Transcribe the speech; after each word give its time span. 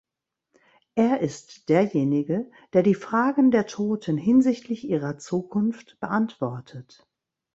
Er 0.95 1.19
ist 1.19 1.69
derjenige, 1.69 2.49
der 2.73 2.81
die 2.81 2.95
Fragen 2.95 3.51
der 3.51 3.67
Toten 3.67 4.17
hinsichtlich 4.17 4.83
ihrer 4.89 5.19
Zukunft 5.19 5.99
beantwortet. 5.99 7.07